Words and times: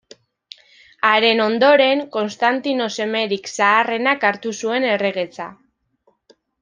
Haren 1.09 1.41
ondoren, 1.43 2.01
Konstantino 2.15 2.87
semerik 2.95 3.51
zaharrenak 3.59 4.27
hartu 4.31 4.55
zuen 4.63 4.89
erregetza. 4.95 5.47